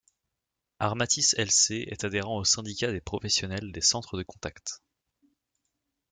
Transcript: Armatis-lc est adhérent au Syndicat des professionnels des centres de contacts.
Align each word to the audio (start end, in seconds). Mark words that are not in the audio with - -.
Armatis-lc 0.79 1.69
est 1.73 2.03
adhérent 2.05 2.37
au 2.37 2.43
Syndicat 2.43 2.91
des 2.91 3.01
professionnels 3.01 3.71
des 3.71 3.81
centres 3.81 4.17
de 4.17 4.23
contacts. 4.23 4.81